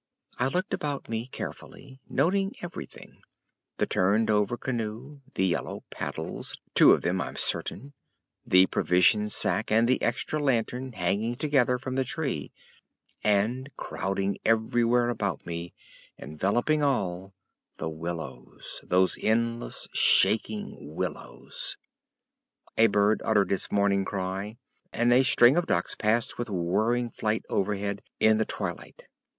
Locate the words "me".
1.09-1.27, 15.45-15.71